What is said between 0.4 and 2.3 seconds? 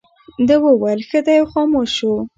ده وویل ښه دی او خاموش شو.